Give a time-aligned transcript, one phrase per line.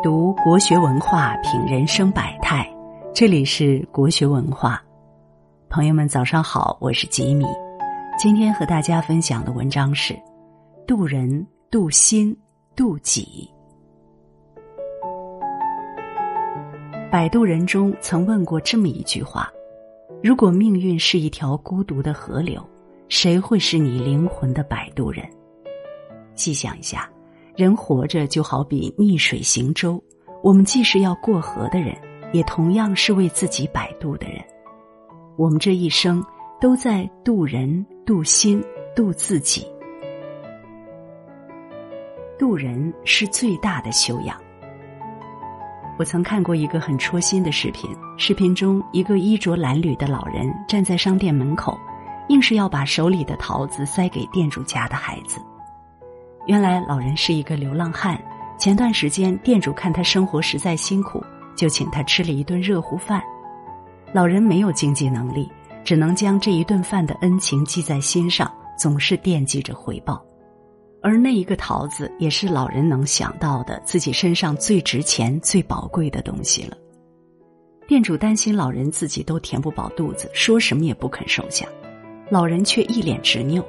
[0.00, 2.64] 读国学文化，品人生百态。
[3.12, 4.80] 这里是国学文化，
[5.68, 7.44] 朋友们早上好，我是吉米。
[8.16, 10.14] 今天和大家分享的文章是
[10.86, 12.36] 《渡人、渡心、
[12.76, 13.50] 渡己》。
[17.10, 19.50] 摆渡人中曾问过这么一句话：
[20.22, 22.64] 如果命运是一条孤独的河流，
[23.08, 25.28] 谁会是你灵魂的摆渡人？
[26.36, 27.10] 细想一下。
[27.58, 30.00] 人活着就好比逆水行舟，
[30.44, 31.92] 我们既是要过河的人，
[32.32, 34.40] 也同样是为自己摆渡的人。
[35.36, 36.24] 我们这一生
[36.60, 38.62] 都在渡人、渡心、
[38.94, 39.66] 渡自己。
[42.38, 44.40] 渡人是最大的修养。
[45.98, 51.76] 我曾看过一个很戳心的视频，视频中一个衣着褴褛的老人站在商店门口，
[52.28, 55.40] 硬是要把手里的桃子塞给店主家的孩子。
[56.48, 58.18] 原来老人是一个流浪汉，
[58.58, 61.22] 前段时间店主看他生活实在辛苦，
[61.54, 63.22] 就请他吃了一顿热乎饭。
[64.14, 65.46] 老人没有经济能力，
[65.84, 70.24] 只能将这一顿饭的恩情记在心上，总是惦记着回报。
[71.02, 76.74] 而那一个桃子，也是老人能想到的自己身上最值钱、最宝贵的东西了。
[77.86, 81.66] 店主担心老人自己都填不饱肚子，说什么也不肯收下，
[82.30, 83.62] 老人却一脸执拗：“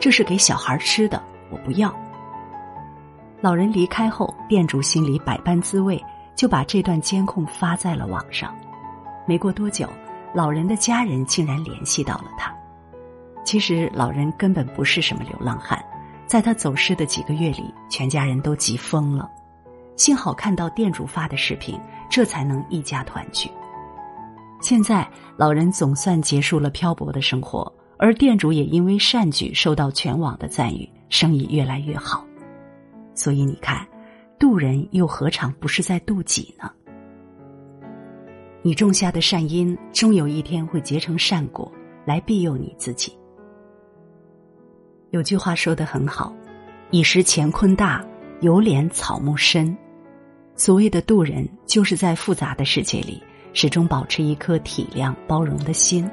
[0.00, 1.94] 这是给小孩吃的，我不要。”
[3.42, 6.00] 老人离开后，店主心里百般滋味，
[6.36, 8.54] 就把这段监控发在了网上。
[9.26, 9.88] 没过多久，
[10.32, 12.54] 老人的家人竟然联系到了他。
[13.42, 15.84] 其实老人根本不是什么流浪汉，
[16.24, 19.28] 在他走失的几个月里，全家人都急疯了。
[19.96, 21.76] 幸好看到店主发的视频，
[22.08, 23.50] 这才能一家团聚。
[24.60, 25.04] 现在
[25.36, 32.24] 老人总算结束了漂泊的生活，而店主也因为善举受到全网的赞誉，生意越来越好。
[33.14, 33.86] 所以你看，
[34.38, 36.70] 渡人又何尝不是在渡己呢？
[38.62, 41.70] 你种下的善因，终有一天会结成善果，
[42.04, 43.12] 来庇佑你自己。
[45.10, 46.34] 有句话说的很好
[46.90, 48.04] ：“以识乾坤大，
[48.40, 49.76] 犹怜草木深。”
[50.54, 53.22] 所谓的渡人，就是在复杂的世界里，
[53.52, 56.08] 始终保持一颗体谅包容的心。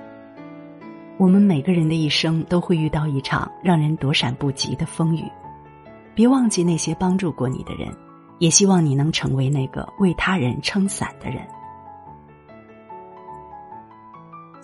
[1.18, 5.24] 我们每个人的一生，都会遇到一场让人躲闪不及的风雨。
[6.20, 7.96] 别忘记那些帮助过你的人，
[8.40, 11.48] 也希望你能成为那个为他人撑伞的人。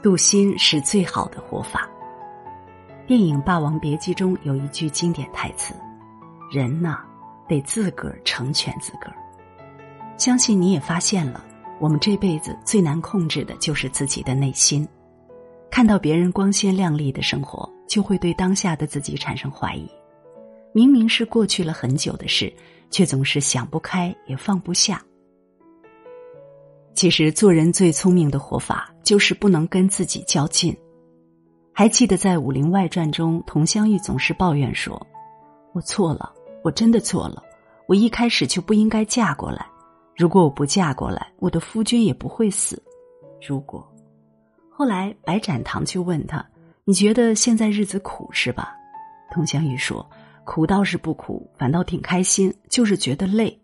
[0.04, 1.90] 渡心是最好的活法。
[3.08, 5.74] 电影《霸王别姬》中有一句经典台词
[6.52, 7.00] ：“人呐，
[7.48, 9.16] 得自个儿成全自个儿。”
[10.20, 11.42] 相信你也发现了，
[11.80, 14.86] 我们这辈子最难控制的就是自己的内心。
[15.72, 19.90] 看到别人光鲜亮丽的生活，就会对当下的自己产生怀疑。
[20.76, 22.54] 明明是过去了很久的事，
[22.92, 25.02] 却总是想不开也放不下。
[26.94, 30.76] 其实做人最聪明的活法，就是不能跟自己较劲。
[31.72, 35.02] 还记得在《武林外传》中，佟湘玉总是抱怨说
[35.72, 37.42] ：“我错了，我真的错了，
[37.88, 39.66] 我一开始就不应该嫁过来。
[40.14, 42.84] 如果我不嫁过来，我的夫君也不会死。
[43.48, 43.90] 如果……”
[44.70, 46.46] 后来白展堂就问他
[46.84, 48.76] ：“你觉得现在日子苦是吧？”
[49.34, 50.06] 佟湘玉说。
[50.46, 53.60] 苦倒是不苦，反倒挺开心，就是觉得累。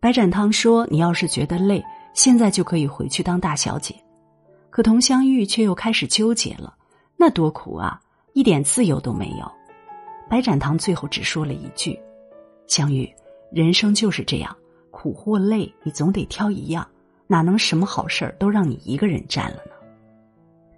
[0.00, 1.82] 白展堂说：“你要是觉得累，
[2.12, 3.94] 现在就可以回去当大小姐。”
[4.68, 6.74] 可佟湘玉却又开始纠结了
[7.16, 7.98] ：“那多苦啊，
[8.34, 9.50] 一点自由都没有。”
[10.28, 11.98] 白展堂最后只说了一句
[12.66, 13.10] ：“湘玉，
[13.50, 14.54] 人生就是这样，
[14.90, 16.86] 苦或累，你总得挑一样，
[17.26, 19.72] 哪能什么好事儿都让你一个人占了呢？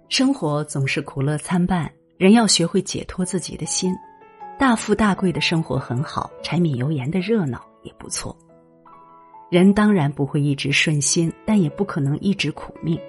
[0.09, 3.93] 生活总是苦乐参半，人要学会解脱自己的心。”
[4.59, 8.35] 大富大贵的生活很好，柴米油盐的热闹也不错。
[9.51, 12.99] 人当然不会一直顺心，但也不可能一直苦命。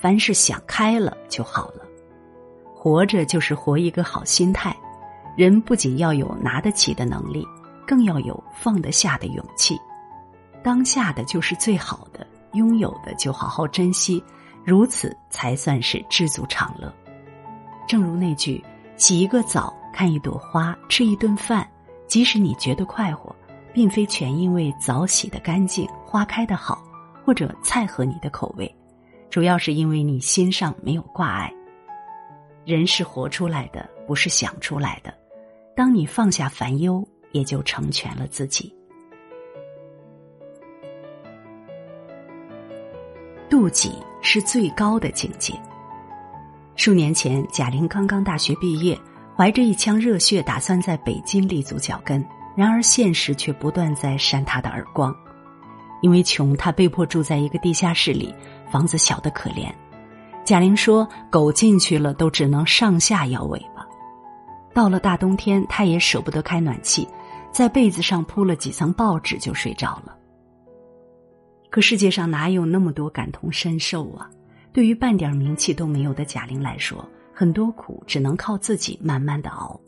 [0.00, 1.84] 凡事想开了就好了。
[2.74, 4.74] 活着就是活一个好心态。
[5.36, 7.46] 人不仅要有拿得起的能力，
[7.86, 9.78] 更要有放得下的勇气。
[10.62, 14.24] 当下的就是最好的，拥有的就好好珍惜，
[14.64, 16.90] 如此才算是知足常乐。
[17.86, 18.64] 正如那句
[18.96, 21.64] ：“洗一个澡。”看一朵花，吃一顿饭，
[22.08, 23.34] 即使你觉得快活，
[23.72, 26.82] 并非全因为澡洗的干净，花开的好，
[27.24, 28.74] 或者菜合你的口味，
[29.30, 31.48] 主要是因为你心上没有挂碍。
[32.64, 35.14] 人是活出来的，不是想出来的。
[35.76, 38.74] 当你放下烦忧，也就成全了自己。
[43.48, 45.54] 妒忌是最高的境界。
[46.74, 48.98] 数年前，贾玲刚刚大学毕业。
[49.36, 52.24] 怀着一腔热血，打算在北京立足脚跟，
[52.56, 55.14] 然而现实却不断在扇他的耳光。
[56.02, 58.32] 因为穷，他被迫住在一个地下室里，
[58.70, 59.72] 房子小的可怜。
[60.44, 63.84] 贾玲说：“狗进去了都只能上下摇尾巴。”
[64.74, 67.08] 到了大冬天，他也舍不得开暖气，
[67.50, 70.14] 在被子上铺了几层报纸就睡着了。
[71.70, 74.30] 可世界上哪有那么多感同身受啊？
[74.72, 77.04] 对于半点名气都没有的贾玲来说，
[77.34, 79.78] 很多苦只能靠自己慢慢的熬。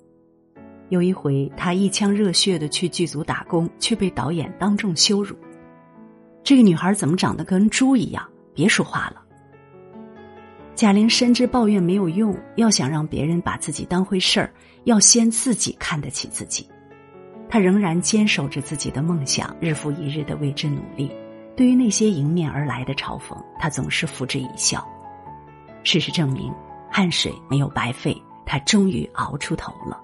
[0.89, 5.37] 有一回，她一腔热血的去剧组打工，却被导演当众羞辱
[6.43, 8.29] ：“这个女孩怎么长得跟猪一样？
[8.53, 9.23] 别说话了。”
[10.75, 14.53] 贾玲深知抱怨没有用，要想让别人把自己当回事儿，
[14.85, 16.69] 要先自己看得起自己。
[17.49, 21.11] 她仍然坚守着自己的梦想，日复一日的为之努力。
[21.57, 24.87] 对于那些迎面而来的嘲讽，她总是付之一笑。
[25.83, 26.53] 事实证明，
[26.97, 28.17] 汗水没有白费，
[28.47, 30.01] 他终于熬出头了。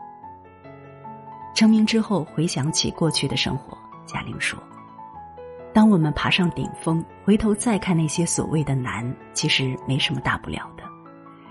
[1.54, 4.62] 成名之后，回想起过去的生活，贾玲说。
[5.72, 10.82] 当我们爬上顶峰，回头再看那些所谓的难，其实没什么大不了的，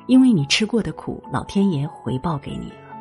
[0.06, 2.96] 因为你吃过的苦，老天爷回报给你了。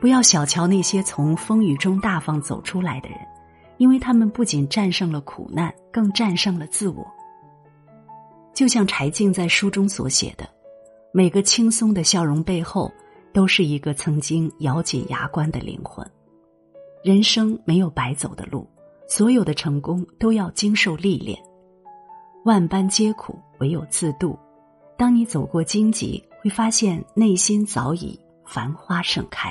[0.00, 3.18] 不要小瞧那些从风雨中大方走出来的人，
[3.76, 7.06] 因为他们不仅战胜了苦难，更战胜了自我。
[8.52, 10.44] 就像柴静在书中所写的，
[11.12, 12.92] 每个轻松的笑容背后，
[13.32, 16.08] 都是一个曾经咬紧牙关的灵魂。
[17.02, 18.68] 人生没有白走的路。
[19.10, 21.42] 所有的成功都要经受历练，
[22.44, 24.38] 万般皆苦，唯有自渡。
[24.98, 29.48] 当你走过荆棘，会发现内心早已繁花盛开。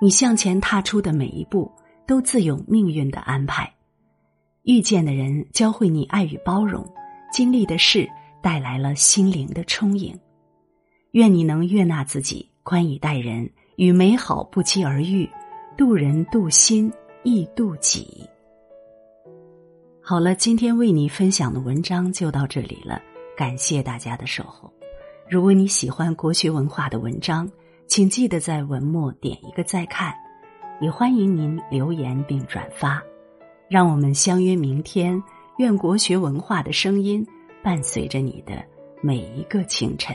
[0.00, 1.70] 你向前踏出的每一步，
[2.06, 3.70] 都自有命运的安排。
[4.62, 6.82] 遇见的人教会你爱与包容，
[7.30, 8.08] 经历的事
[8.44, 10.14] 带来了心灵的充盈。
[11.12, 15.26] 愿你能悦纳自己，宽以待人，与美好不期而遇，
[15.78, 16.92] 渡人渡心。
[17.26, 18.28] 亦渡己。
[20.02, 23.00] 好了，今天为你分享的文章就到这里了，
[23.34, 24.70] 感谢大家的守候。
[25.26, 27.50] 如果你喜欢国学文化的文章，
[27.86, 30.14] 请记得在文末点一个再看，
[30.82, 33.02] 也欢迎您留言并转发。
[33.70, 35.18] 让我们相约明天，
[35.56, 37.26] 愿国学文化的声音
[37.64, 38.62] 伴随着你的
[39.00, 40.14] 每一个清晨。